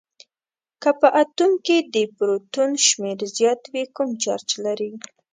که 0.81 0.89
په 0.99 1.07
اتوم 1.21 1.51
کې 1.65 1.77
د 1.93 1.95
پروتون 2.15 2.71
شمیر 2.87 3.19
زیات 3.37 3.61
وي 3.73 3.83
کوم 3.95 4.09
چارج 4.23 4.49
لري؟ 4.65 4.91